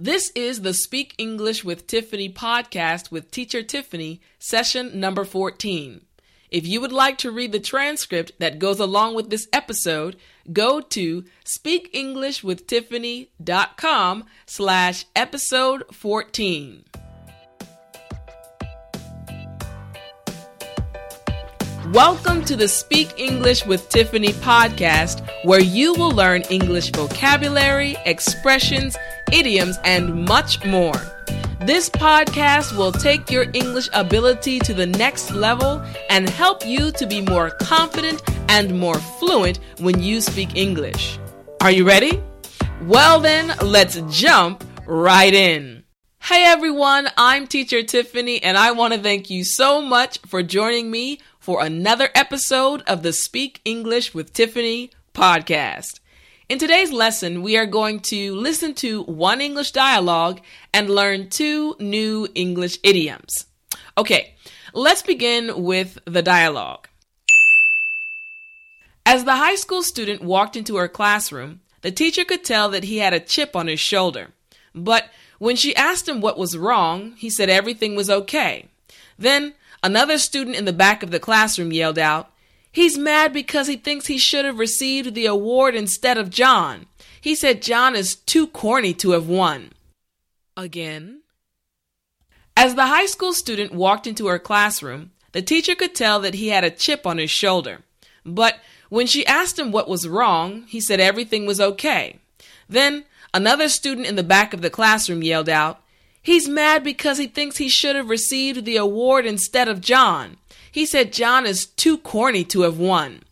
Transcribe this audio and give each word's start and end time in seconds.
This 0.00 0.30
is 0.36 0.60
the 0.60 0.74
Speak 0.74 1.16
English 1.18 1.64
with 1.64 1.88
Tiffany 1.88 2.32
podcast 2.32 3.10
with 3.10 3.32
Teacher 3.32 3.64
Tiffany, 3.64 4.20
session 4.38 5.00
number 5.00 5.24
14. 5.24 6.02
If 6.52 6.68
you 6.68 6.80
would 6.80 6.92
like 6.92 7.18
to 7.18 7.32
read 7.32 7.50
the 7.50 7.58
transcript 7.58 8.30
that 8.38 8.60
goes 8.60 8.78
along 8.78 9.16
with 9.16 9.28
this 9.28 9.48
episode, 9.52 10.14
go 10.52 10.80
to 10.80 11.24
speakenglishwithtiffany.com 11.44 14.24
slash 14.46 15.04
episode 15.16 15.82
14. 15.92 16.84
Welcome 21.92 22.44
to 22.44 22.54
the 22.54 22.68
Speak 22.68 23.14
English 23.16 23.64
with 23.64 23.88
Tiffany 23.88 24.28
podcast, 24.28 25.26
where 25.44 25.58
you 25.58 25.94
will 25.94 26.10
learn 26.10 26.42
English 26.42 26.92
vocabulary, 26.92 27.96
expressions, 28.04 28.94
idioms, 29.32 29.78
and 29.84 30.24
much 30.26 30.64
more. 30.64 30.94
This 31.60 31.90
podcast 31.90 32.76
will 32.76 32.92
take 32.92 33.30
your 33.30 33.46
English 33.52 33.88
ability 33.92 34.58
to 34.60 34.72
the 34.72 34.86
next 34.86 35.32
level 35.32 35.82
and 36.08 36.28
help 36.28 36.64
you 36.64 36.92
to 36.92 37.06
be 37.06 37.20
more 37.20 37.50
confident 37.50 38.22
and 38.48 38.78
more 38.78 38.98
fluent 38.98 39.58
when 39.78 40.02
you 40.02 40.20
speak 40.20 40.56
English. 40.56 41.18
Are 41.60 41.70
you 41.70 41.86
ready? 41.86 42.22
Well, 42.82 43.20
then, 43.20 43.52
let's 43.62 44.00
jump 44.10 44.64
right 44.86 45.34
in. 45.34 45.84
Hey 46.20 46.44
everyone, 46.44 47.08
I'm 47.16 47.46
Teacher 47.46 47.82
Tiffany, 47.82 48.42
and 48.42 48.58
I 48.58 48.72
want 48.72 48.92
to 48.92 49.00
thank 49.00 49.30
you 49.30 49.44
so 49.44 49.80
much 49.80 50.18
for 50.26 50.42
joining 50.42 50.90
me 50.90 51.20
for 51.38 51.62
another 51.62 52.10
episode 52.14 52.82
of 52.82 53.02
the 53.02 53.12
Speak 53.12 53.60
English 53.64 54.14
with 54.14 54.32
Tiffany 54.32 54.90
podcast. 55.14 56.00
In 56.48 56.58
today's 56.58 56.90
lesson, 56.90 57.42
we 57.42 57.58
are 57.58 57.66
going 57.66 58.00
to 58.00 58.34
listen 58.34 58.72
to 58.76 59.02
one 59.02 59.42
English 59.42 59.72
dialogue 59.72 60.40
and 60.72 60.88
learn 60.88 61.28
two 61.28 61.76
new 61.78 62.26
English 62.34 62.78
idioms. 62.82 63.44
Okay, 63.98 64.34
let's 64.72 65.02
begin 65.02 65.62
with 65.62 65.98
the 66.06 66.22
dialogue. 66.22 66.88
As 69.04 69.24
the 69.24 69.36
high 69.36 69.56
school 69.56 69.82
student 69.82 70.22
walked 70.22 70.56
into 70.56 70.76
her 70.76 70.88
classroom, 70.88 71.60
the 71.82 71.90
teacher 71.90 72.24
could 72.24 72.44
tell 72.44 72.70
that 72.70 72.84
he 72.84 72.96
had 72.96 73.12
a 73.12 73.20
chip 73.20 73.54
on 73.54 73.66
his 73.66 73.80
shoulder. 73.80 74.28
But 74.74 75.10
when 75.38 75.54
she 75.54 75.76
asked 75.76 76.08
him 76.08 76.22
what 76.22 76.38
was 76.38 76.56
wrong, 76.56 77.12
he 77.18 77.28
said 77.28 77.50
everything 77.50 77.94
was 77.94 78.08
okay. 78.08 78.68
Then 79.18 79.52
Another 79.82 80.18
student 80.18 80.56
in 80.56 80.64
the 80.64 80.72
back 80.72 81.02
of 81.02 81.10
the 81.10 81.20
classroom 81.20 81.72
yelled 81.72 81.98
out, 81.98 82.30
He's 82.70 82.98
mad 82.98 83.32
because 83.32 83.66
he 83.66 83.76
thinks 83.76 84.06
he 84.06 84.18
should 84.18 84.44
have 84.44 84.58
received 84.58 85.14
the 85.14 85.26
award 85.26 85.74
instead 85.74 86.18
of 86.18 86.30
John. 86.30 86.86
He 87.20 87.34
said 87.34 87.62
John 87.62 87.96
is 87.96 88.14
too 88.14 88.46
corny 88.46 88.94
to 88.94 89.12
have 89.12 89.28
won. 89.28 89.70
Again. 90.56 91.22
As 92.56 92.74
the 92.74 92.86
high 92.86 93.06
school 93.06 93.32
student 93.32 93.72
walked 93.72 94.06
into 94.06 94.26
her 94.26 94.38
classroom, 94.38 95.12
the 95.32 95.42
teacher 95.42 95.74
could 95.74 95.94
tell 95.94 96.20
that 96.20 96.34
he 96.34 96.48
had 96.48 96.64
a 96.64 96.70
chip 96.70 97.06
on 97.06 97.18
his 97.18 97.30
shoulder. 97.30 97.80
But 98.24 98.60
when 98.88 99.06
she 99.06 99.26
asked 99.26 99.58
him 99.58 99.70
what 99.70 99.88
was 99.88 100.08
wrong, 100.08 100.64
he 100.66 100.80
said 100.80 101.00
everything 101.00 101.46
was 101.46 101.60
okay. 101.60 102.18
Then 102.68 103.04
another 103.32 103.68
student 103.68 104.06
in 104.06 104.16
the 104.16 104.22
back 104.22 104.52
of 104.52 104.60
the 104.60 104.70
classroom 104.70 105.22
yelled 105.22 105.48
out, 105.48 105.80
He's 106.20 106.48
mad 106.48 106.82
because 106.82 107.18
he 107.18 107.26
thinks 107.26 107.56
he 107.56 107.68
should 107.68 107.96
have 107.96 108.10
received 108.10 108.64
the 108.64 108.76
award 108.76 109.24
instead 109.24 109.68
of 109.68 109.80
John. 109.80 110.36
He 110.70 110.86
said 110.86 111.12
John 111.12 111.46
is 111.46 111.66
too 111.66 111.98
corny 111.98 112.44
to 112.44 112.62
have 112.62 112.78
won. 112.78 113.22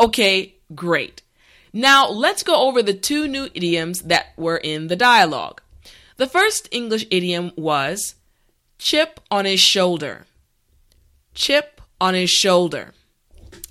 Okay, 0.00 0.54
great. 0.74 1.22
Now 1.72 2.08
let's 2.08 2.42
go 2.42 2.66
over 2.66 2.82
the 2.82 2.94
two 2.94 3.28
new 3.28 3.48
idioms 3.54 4.02
that 4.02 4.32
were 4.36 4.56
in 4.56 4.88
the 4.88 4.96
dialogue. 4.96 5.60
The 6.16 6.26
first 6.26 6.68
English 6.70 7.06
idiom 7.10 7.52
was 7.56 8.14
chip 8.78 9.20
on 9.30 9.44
his 9.44 9.60
shoulder. 9.60 10.26
Chip 11.34 11.80
on 12.00 12.14
his 12.14 12.30
shoulder. 12.30 12.94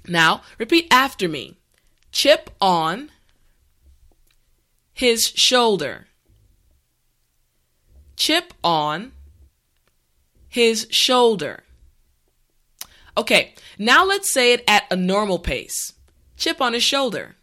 Now 0.07 0.41
repeat 0.57 0.88
after 0.91 1.28
me. 1.28 1.57
Chip 2.12 2.50
on 2.62 3.12
his 4.94 5.23
shoulder 5.35 6.07
chip 8.17 8.53
on 8.63 9.13
his 10.47 10.88
shoulder. 10.90 11.63
Okay, 13.18 13.53
now 13.78 14.06
let's 14.06 14.31
say 14.31 14.53
it 14.53 14.63
at 14.68 14.84
a 14.91 14.96
normal 14.96 15.40
pace. 15.40 15.94
Chip 16.35 16.62
on 16.62 16.74
his 16.74 16.84
shoulder. 16.84 17.35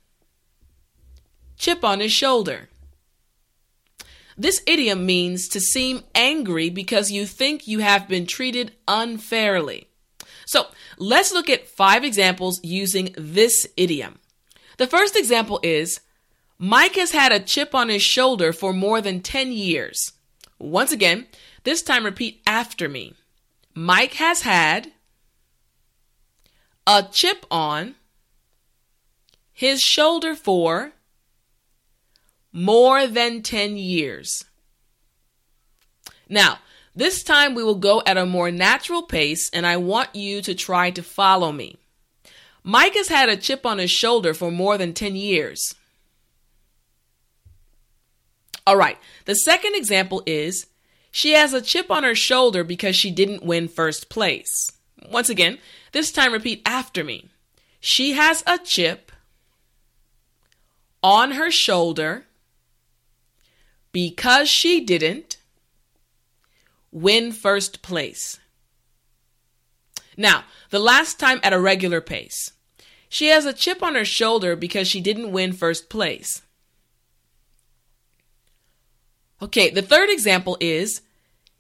Chip 1.57 1.85
on 1.85 2.01
his 2.01 2.13
shoulder. 2.13 2.69
This 4.37 4.63
idiom 4.67 5.07
means 5.07 5.49
to 5.49 5.61
seem 5.61 6.03
angry 6.15 6.69
because 6.69 7.11
you 7.11 7.27
think 7.27 7.69
you 7.69 7.81
have 7.81 8.09
been 8.09 8.27
treated 8.27 8.73
unfairly. 8.89 9.89
So 10.47 10.67
let's 10.99 11.33
look 11.33 11.49
at 11.49 11.69
five 11.69 12.05
examples 12.05 12.61
using 12.63 13.15
this 13.17 13.67
idiom. 13.77 14.19
The 14.77 14.87
first 14.87 15.17
example 15.17 15.61
is 15.63 16.01
Mike 16.59 16.97
has 16.97 17.13
had 17.13 17.33
a 17.33 17.41
chip 17.41 17.75
on 17.75 17.89
his 17.89 18.03
shoulder 18.03 18.53
for 18.53 18.73
more 18.73 19.01
than 19.01 19.21
10 19.21 19.53
years. 19.53 20.13
Once 20.59 20.93
again, 20.93 21.27
this 21.65 21.83
time 21.83 22.05
repeat 22.05 22.41
after 22.47 22.89
me. 22.89 23.15
Mike 23.75 24.15
has 24.15 24.43
had 24.43 24.93
a 26.87 27.05
chip 27.11 27.45
on 27.51 27.97
his 29.53 29.81
shoulder 29.81 30.35
for 30.35 30.93
more 32.53 33.07
than 33.07 33.43
10 33.43 33.77
years. 33.77 34.45
Now, 36.29 36.59
this 36.95 37.23
time 37.23 37.55
we 37.55 37.65
will 37.65 37.75
go 37.75 38.03
at 38.07 38.17
a 38.17 38.27
more 38.27 38.51
natural 38.51 39.03
pace, 39.03 39.51
and 39.53 39.67
I 39.67 39.77
want 39.77 40.15
you 40.15 40.41
to 40.43 40.55
try 40.55 40.91
to 40.93 41.03
follow 41.03 41.51
me. 41.51 41.79
Mike 42.63 42.95
has 42.95 43.09
had 43.09 43.29
a 43.29 43.37
chip 43.37 43.67
on 43.67 43.79
his 43.79 43.91
shoulder 43.91 44.33
for 44.33 44.51
more 44.51 44.79
than 44.79 44.95
10 44.95 45.17
years. 45.17 45.75
All 48.67 48.77
right. 48.77 48.99
The 49.27 49.35
second 49.35 49.75
example 49.75 50.23
is 50.25 50.67
she 51.15 51.35
has 51.35 51.55
a 51.55 51.63
chip 51.63 51.93
on 51.93 52.03
her 52.03 52.17
shoulder 52.17 52.65
because 52.65 52.97
she 52.97 53.09
didn't 53.09 53.45
win 53.45 53.69
first 53.69 54.09
place. 54.09 54.73
Once 55.13 55.29
again, 55.29 55.59
this 55.93 56.11
time 56.11 56.33
repeat 56.33 56.61
after 56.67 57.05
me. 57.05 57.29
She 57.79 58.15
has 58.15 58.43
a 58.49 58.59
chip 58.59 59.13
on 61.05 61.31
her 61.31 61.53
shoulder 61.53 62.25
because 63.93 64.51
she 64.51 64.85
didn't 64.85 65.37
win 66.91 67.31
first 67.31 67.81
place. 67.81 68.41
Now, 70.17 70.43
the 70.71 70.81
last 70.81 71.21
time 71.21 71.39
at 71.45 71.53
a 71.53 71.61
regular 71.61 72.01
pace. 72.01 72.51
She 73.09 73.29
has 73.29 73.47
a 73.47 73.53
chip 73.53 73.85
on 73.85 73.95
her 73.95 74.05
shoulder 74.05 74.57
because 74.57 74.89
she 74.89 75.01
didn't 75.01 75.31
win 75.31 75.53
first 75.53 75.89
place. 75.89 76.43
Okay, 79.41 79.71
the 79.71 79.83
third 79.83 80.11
example 80.11 80.57
is 80.59 81.03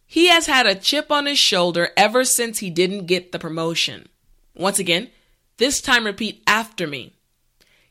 he 0.06 0.28
has 0.28 0.46
had 0.46 0.66
a 0.66 0.74
chip 0.74 1.10
on 1.10 1.26
his 1.26 1.38
shoulder 1.38 1.90
ever 1.96 2.24
since 2.24 2.58
he 2.58 2.70
didn't 2.70 3.06
get 3.06 3.32
the 3.32 3.38
promotion. 3.38 4.08
Once 4.54 4.78
again, 4.78 5.10
this 5.56 5.80
time 5.80 6.04
repeat 6.04 6.42
after 6.46 6.86
me. 6.86 7.14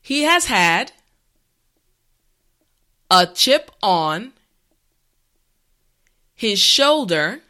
He 0.01 0.23
has 0.23 0.45
had 0.45 0.91
a 3.09 3.27
chip 3.27 3.71
on 3.81 4.33
his 6.33 6.59
shoulder 6.59 7.41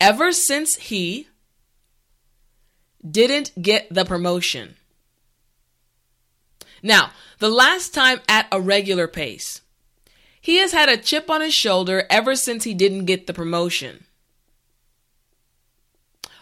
ever 0.00 0.32
since 0.32 0.76
he 0.76 1.28
didn't 3.08 3.52
get 3.60 3.92
the 3.92 4.04
promotion. 4.04 4.76
Now, 6.82 7.12
the 7.38 7.48
last 7.48 7.94
time 7.94 8.20
at 8.28 8.46
a 8.50 8.60
regular 8.60 9.06
pace. 9.06 9.60
He 10.42 10.56
has 10.56 10.72
had 10.72 10.88
a 10.88 10.96
chip 10.96 11.30
on 11.30 11.40
his 11.40 11.54
shoulder 11.54 12.04
ever 12.10 12.34
since 12.34 12.64
he 12.64 12.74
didn't 12.74 13.04
get 13.04 13.28
the 13.28 13.32
promotion. 13.32 14.04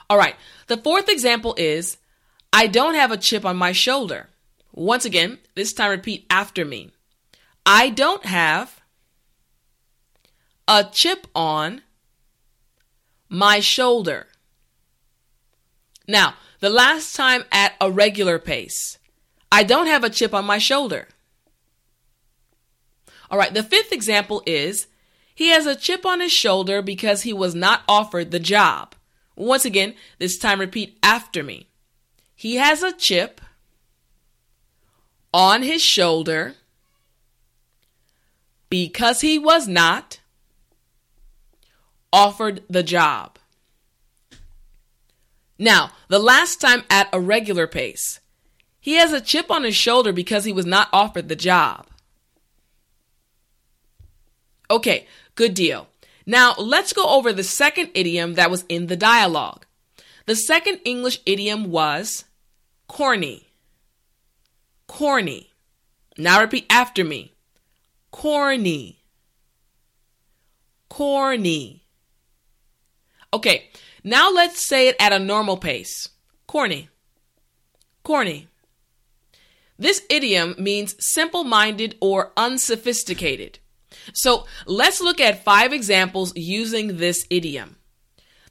All 0.09 0.17
right, 0.17 0.37
the 0.69 0.79
fourth 0.79 1.11
example 1.11 1.55
is 1.59 1.99
I 2.51 2.67
don't 2.67 2.95
have 2.95 3.13
a 3.13 3.19
chip 3.19 3.45
on 3.45 3.59
my 3.59 3.73
shoulder. 3.73 4.31
Once 4.73 5.05
again, 5.05 5.39
this 5.55 5.75
time 5.75 5.91
repeat 5.91 6.25
after 6.31 6.65
me. 6.65 6.93
I 7.67 7.91
don't 7.91 8.25
have 8.25 8.81
a 10.67 10.89
chip 10.91 11.27
on 11.35 11.83
my 13.29 13.61
shoulder. 13.61 14.29
Now, 16.09 16.35
the 16.61 16.71
last 16.71 17.15
time 17.15 17.45
at 17.53 17.75
a 17.83 17.91
regular 17.91 18.39
pace, 18.39 18.99
I 19.53 19.63
don't 19.63 19.89
have 19.89 20.05
a 20.05 20.11
chip 20.11 20.33
on 20.33 20.47
my 20.47 20.57
shoulder. 20.57 21.07
All 23.31 23.39
right, 23.39 23.55
the 23.55 23.63
fifth 23.63 23.93
example 23.93 24.43
is 24.45 24.89
he 25.35 25.49
has 25.49 25.67
a 25.67 25.77
chip 25.77 26.05
on 26.05 26.21
his 26.21 26.33
shoulder 26.33 26.83
because 26.83 27.23
he 27.23 27.33
was 27.33 27.55
not 27.55 27.83
offered 27.89 28.31
the 28.31 28.41
job. 28.41 28.95
Once 29.37 29.65
again, 29.65 29.95
this 30.19 30.37
time 30.37 30.61
repeat 30.61 30.99
after 31.03 31.43
me. 31.43 31.69
He 32.35 32.57
has 32.57 32.83
a 32.83 32.93
chip 32.93 33.41
on 35.33 35.63
his 35.63 35.83
shoulder 35.83 36.55
because 38.69 39.21
he 39.21 39.39
was 39.39 39.69
not 39.69 40.21
offered 42.13 42.63
the 42.69 42.83
job. 42.83 43.39
Now, 45.59 45.93
the 46.09 46.19
last 46.19 46.61
time 46.61 46.85
at 46.89 47.09
a 47.13 47.21
regular 47.21 47.67
pace, 47.67 48.21
he 48.81 48.95
has 48.95 49.13
a 49.13 49.21
chip 49.21 49.51
on 49.51 49.63
his 49.63 49.77
shoulder 49.77 50.13
because 50.13 50.45
he 50.45 50.53
was 50.53 50.67
not 50.67 50.89
offered 50.93 51.29
the 51.29 51.37
job. 51.37 51.87
Okay, 54.71 55.07
good 55.35 55.55
deal. 55.55 55.89
Now, 56.27 56.55
let's 56.57 56.93
go 56.93 57.09
over 57.09 57.33
the 57.33 57.43
second 57.43 57.91
idiom 57.95 58.35
that 58.35 58.51
was 58.51 58.65
in 58.69 58.87
the 58.87 58.97
dialogue. 58.97 59.67
The 60.27 60.37
second 60.37 60.81
English 60.85 61.19
idiom 61.27 61.71
was 61.71 62.25
corny. 62.87 63.49
Corny. 64.87 65.51
Now 66.17 66.41
repeat 66.41 66.67
after 66.71 67.05
me. 67.05 67.33
Corny. 68.13 69.03
Corny. 70.89 71.85
Okay, 73.33 73.71
now 74.03 74.31
let's 74.31 74.67
say 74.69 74.89
it 74.89 74.97
at 74.99 75.13
a 75.13 75.19
normal 75.19 75.57
pace. 75.57 76.09
Corny. 76.47 76.89
Corny. 78.03 78.49
This 79.79 80.03
idiom 80.11 80.55
means 80.59 80.97
simple 80.99 81.45
minded 81.45 81.97
or 82.01 82.33
unsophisticated. 82.37 83.61
So 84.13 84.47
let's 84.67 85.01
look 85.01 85.21
at 85.21 85.45
five 85.45 85.73
examples 85.73 86.33
using 86.37 86.97
this 86.97 87.27
idiom. 87.31 87.77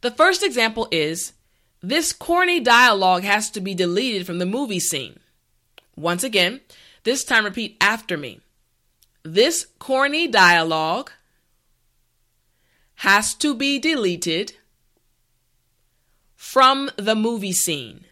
The 0.01 0.12
first 0.12 0.44
example 0.44 0.88
is 0.91 1.33
this 1.81 2.13
corny 2.13 2.59
dialogue 2.59 3.24
has 3.24 3.50
to 3.51 3.62
be 3.62 3.74
deleted 3.74 4.25
from 4.25 4.39
the 4.39 4.45
movie 4.45 4.80
scene. 4.80 5.19
Once 5.95 6.24
again, 6.24 6.62
this 7.03 7.24
time 7.24 7.45
repeat 7.45 7.77
after 7.81 8.18
me. 8.18 8.41
This 9.24 9.68
corny 9.80 10.27
dialogue 10.27 11.12
has 12.95 13.33
to 13.36 13.53
be 13.53 13.80
deleted 13.80 14.53
from 16.36 16.89
the 16.97 17.15
movie 17.15 17.53
scene. 17.53 18.06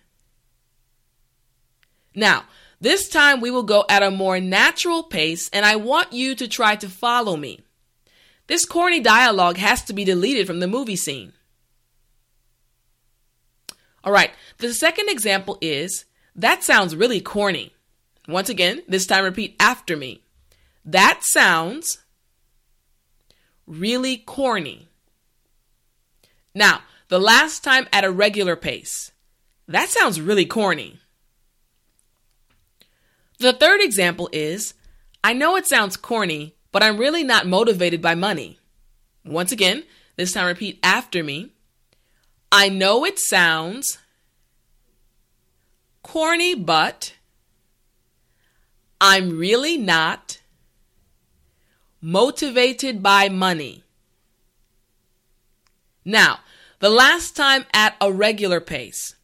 Now, 2.15 2.45
this 2.79 3.09
time 3.09 3.41
we 3.41 3.51
will 3.51 3.63
go 3.63 3.85
at 3.89 4.03
a 4.03 4.11
more 4.11 4.39
natural 4.39 5.03
pace, 5.03 5.49
and 5.51 5.65
I 5.65 5.75
want 5.75 6.13
you 6.13 6.35
to 6.35 6.47
try 6.47 6.75
to 6.75 6.89
follow 6.89 7.35
me. 7.35 7.61
This 8.47 8.65
corny 8.65 8.99
dialogue 8.99 9.57
has 9.57 9.83
to 9.85 9.93
be 9.93 10.03
deleted 10.03 10.47
from 10.47 10.59
the 10.59 10.67
movie 10.67 10.95
scene. 10.95 11.33
All 14.03 14.13
right, 14.13 14.31
the 14.59 14.73
second 14.73 15.09
example 15.09 15.57
is 15.59 16.05
that 16.35 16.63
sounds 16.63 16.95
really 16.95 17.19
corny. 17.19 17.73
Once 18.27 18.49
again, 18.49 18.81
this 18.87 19.05
time 19.05 19.23
repeat 19.23 19.55
after 19.59 19.97
me. 19.97 20.21
That 20.85 21.19
sounds 21.23 21.97
really 23.65 24.17
corny. 24.17 24.87
Now, 26.53 26.81
the 27.09 27.19
last 27.19 27.63
time 27.63 27.87
at 27.91 28.03
a 28.03 28.11
regular 28.11 28.55
pace. 28.55 29.11
That 29.67 29.89
sounds 29.89 30.21
really 30.21 30.45
corny. 30.45 30.99
The 33.39 33.53
third 33.53 33.81
example 33.81 34.29
is 34.31 34.73
I 35.23 35.33
know 35.33 35.55
it 35.55 35.67
sounds 35.67 35.97
corny, 35.97 36.55
but 36.71 36.81
I'm 36.81 36.97
really 36.97 37.23
not 37.23 37.47
motivated 37.47 38.01
by 38.01 38.15
money. 38.15 38.59
Once 39.25 39.51
again, 39.51 39.83
this 40.15 40.31
time 40.31 40.47
repeat 40.47 40.79
after 40.81 41.23
me. 41.23 41.51
I 42.51 42.69
know 42.69 43.05
it 43.05 43.19
sounds 43.19 43.99
corny, 46.01 46.55
but 46.55 47.13
I'm 48.99 49.37
really 49.37 49.77
not 49.77 50.39
motivated 52.01 53.03
by 53.03 53.29
money. 53.29 53.83
Now, 56.05 56.39
the 56.79 56.89
last 56.89 57.35
time 57.35 57.65
at 57.73 57.95
a 57.99 58.11
regular 58.11 58.61
pace. 58.61 59.16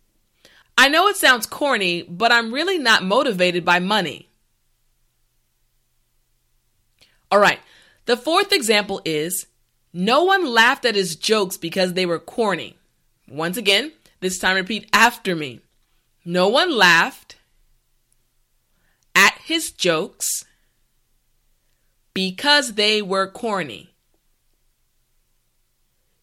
I 0.77 0.89
know 0.89 1.07
it 1.07 1.15
sounds 1.15 1.45
corny, 1.45 2.03
but 2.03 2.31
I'm 2.31 2.53
really 2.53 2.77
not 2.77 3.03
motivated 3.03 3.63
by 3.63 3.79
money. 3.79 4.29
All 7.31 7.39
right, 7.39 7.59
the 8.05 8.17
fourth 8.17 8.51
example 8.51 9.01
is 9.05 9.47
no 9.91 10.23
one 10.23 10.45
laughed 10.45 10.85
at 10.85 10.95
his 10.95 11.15
jokes 11.15 11.57
because 11.57 11.93
they 11.93 12.05
were 12.05 12.19
corny. 12.19 12.77
Once 13.27 13.57
again, 13.57 13.91
this 14.19 14.39
time 14.39 14.55
repeat 14.55 14.89
after 14.93 15.35
me. 15.35 15.61
No 16.25 16.47
one 16.47 16.75
laughed 16.75 17.37
at 19.15 19.37
his 19.43 19.71
jokes 19.71 20.45
because 22.13 22.73
they 22.73 23.01
were 23.01 23.27
corny. 23.27 23.93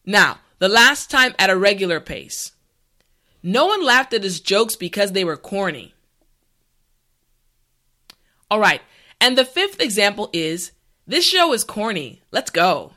Now, 0.05 0.39
the 0.59 0.69
last 0.69 1.11
time 1.11 1.35
at 1.39 1.51
a 1.51 1.57
regular 1.57 2.01
pace. 2.01 2.53
No 3.43 3.67
one 3.67 3.85
laughed 3.85 4.13
at 4.13 4.23
his 4.23 4.41
jokes 4.41 4.77
because 4.77 5.13
they 5.13 5.25
were 5.25 5.37
corny. 5.37 5.95
All 8.51 8.61
right, 8.61 8.83
and 9.21 9.39
the 9.39 9.45
fifth 9.45 9.81
example 9.81 10.29
is 10.33 10.73
this 11.07 11.25
show 11.25 11.53
is 11.53 11.65
corny. 11.65 12.23
Let's 12.31 12.51
go. 12.51 12.93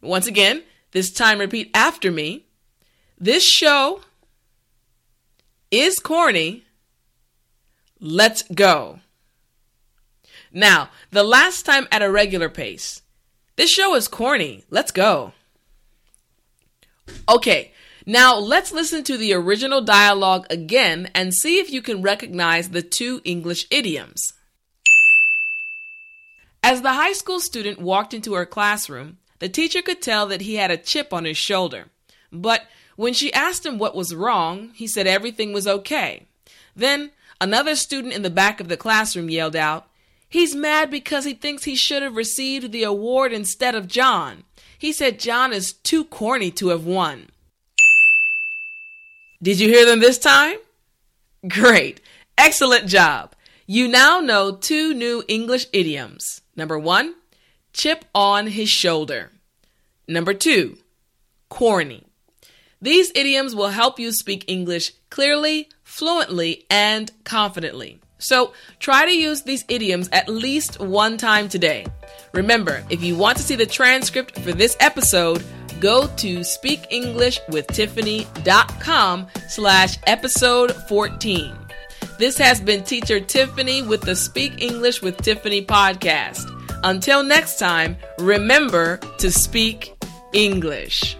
Once 0.00 0.26
again, 0.26 0.62
this 0.92 1.12
time 1.12 1.38
repeat 1.38 1.70
after 1.74 2.10
me. 2.10 2.46
This 3.18 3.44
show 3.44 4.02
is 5.70 5.98
corny. 5.98 6.64
Let's 8.00 8.42
go. 8.42 9.00
Now, 10.52 10.90
the 11.10 11.24
last 11.24 11.66
time 11.66 11.88
at 11.90 12.02
a 12.02 12.10
regular 12.10 12.48
pace. 12.48 13.02
This 13.56 13.70
show 13.70 13.94
is 13.94 14.06
corny. 14.06 14.64
Let's 14.70 14.92
go. 14.92 15.32
Okay, 17.28 17.72
now 18.06 18.36
let's 18.36 18.72
listen 18.72 19.02
to 19.04 19.16
the 19.16 19.34
original 19.34 19.80
dialogue 19.80 20.46
again 20.48 21.10
and 21.14 21.34
see 21.34 21.58
if 21.58 21.70
you 21.70 21.82
can 21.82 22.02
recognize 22.02 22.70
the 22.70 22.82
two 22.82 23.20
English 23.24 23.66
idioms. 23.70 24.32
As 26.62 26.82
the 26.82 26.92
high 26.92 27.12
school 27.12 27.40
student 27.40 27.80
walked 27.80 28.14
into 28.14 28.34
her 28.34 28.46
classroom, 28.46 29.18
the 29.40 29.48
teacher 29.48 29.82
could 29.82 30.00
tell 30.00 30.26
that 30.28 30.40
he 30.40 30.54
had 30.54 30.70
a 30.70 30.76
chip 30.76 31.12
on 31.12 31.24
his 31.24 31.36
shoulder. 31.36 31.86
But 32.32 32.62
when 32.96 33.12
she 33.12 33.32
asked 33.32 33.66
him 33.66 33.78
what 33.78 33.94
was 33.94 34.14
wrong, 34.14 34.70
he 34.74 34.86
said 34.86 35.06
everything 35.06 35.52
was 35.52 35.66
okay. 35.66 36.26
Then 36.74 37.10
another 37.40 37.76
student 37.76 38.14
in 38.14 38.22
the 38.22 38.30
back 38.30 38.60
of 38.60 38.68
the 38.68 38.76
classroom 38.76 39.30
yelled 39.30 39.56
out, 39.56 39.86
He's 40.28 40.54
mad 40.54 40.90
because 40.90 41.24
he 41.24 41.34
thinks 41.34 41.64
he 41.64 41.76
should 41.76 42.02
have 42.02 42.16
received 42.16 42.72
the 42.72 42.82
award 42.82 43.32
instead 43.32 43.74
of 43.74 43.86
John. 43.86 44.44
He 44.78 44.92
said 44.92 45.20
John 45.20 45.52
is 45.52 45.72
too 45.72 46.04
corny 46.04 46.50
to 46.52 46.68
have 46.68 46.84
won. 46.84 47.28
Did 49.46 49.60
you 49.60 49.68
hear 49.68 49.86
them 49.86 50.00
this 50.00 50.18
time? 50.18 50.56
Great. 51.46 52.00
Excellent 52.36 52.88
job. 52.88 53.36
You 53.64 53.86
now 53.86 54.18
know 54.18 54.56
two 54.56 54.92
new 54.92 55.22
English 55.28 55.66
idioms. 55.72 56.40
Number 56.56 56.76
one, 56.76 57.14
chip 57.72 58.06
on 58.12 58.48
his 58.48 58.68
shoulder. 58.68 59.30
Number 60.08 60.34
two, 60.34 60.78
corny. 61.48 62.02
These 62.82 63.12
idioms 63.14 63.54
will 63.54 63.68
help 63.68 64.00
you 64.00 64.10
speak 64.10 64.44
English 64.48 64.90
clearly, 65.10 65.68
fluently, 65.84 66.66
and 66.68 67.12
confidently. 67.22 68.00
So 68.18 68.52
try 68.80 69.04
to 69.04 69.16
use 69.16 69.42
these 69.42 69.64
idioms 69.68 70.08
at 70.10 70.28
least 70.28 70.80
one 70.80 71.18
time 71.18 71.48
today. 71.48 71.86
Remember, 72.32 72.84
if 72.90 73.00
you 73.04 73.14
want 73.14 73.36
to 73.36 73.44
see 73.44 73.54
the 73.54 73.64
transcript 73.64 74.40
for 74.40 74.50
this 74.50 74.76
episode, 74.80 75.44
go 75.80 76.06
to 76.16 76.40
speakenglishwithtiffany.com 76.40 79.26
slash 79.48 79.98
episode 80.06 80.72
14. 80.88 81.54
This 82.18 82.38
has 82.38 82.60
been 82.60 82.82
teacher 82.82 83.20
Tiffany 83.20 83.82
with 83.82 84.00
the 84.00 84.16
Speak 84.16 84.62
English 84.62 85.02
with 85.02 85.18
Tiffany 85.18 85.64
podcast. 85.64 86.50
Until 86.82 87.22
next 87.22 87.58
time, 87.58 87.96
remember 88.18 88.96
to 89.18 89.30
speak 89.30 89.94
English. 90.32 91.16